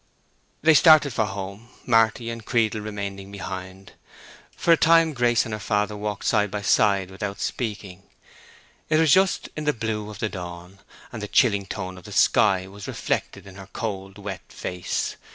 They 0.63 0.73
started 0.73 1.13
for 1.13 1.25
home, 1.25 1.69
Marty 1.85 2.31
and 2.31 2.43
Creedle 2.43 2.81
remaining 2.81 3.31
behind. 3.31 3.91
For 4.57 4.71
a 4.71 4.75
time 4.75 5.13
Grace 5.13 5.45
and 5.45 5.53
her 5.53 5.59
father 5.59 5.95
walked 5.95 6.25
side 6.25 6.49
by 6.49 6.63
side 6.63 7.11
without 7.11 7.39
speaking. 7.39 8.01
It 8.89 8.97
was 8.97 9.13
just 9.13 9.49
in 9.55 9.65
the 9.65 9.73
blue 9.73 10.09
of 10.09 10.17
the 10.17 10.27
dawn, 10.27 10.79
and 11.13 11.21
the 11.21 11.27
chilling 11.27 11.67
tone 11.67 11.99
of 11.99 12.05
the 12.05 12.11
sky 12.11 12.65
was 12.65 12.87
reflected 12.87 13.45
in 13.45 13.57
her 13.57 13.69
cold, 13.73 14.17
wet 14.17 14.41
face. 14.51 15.17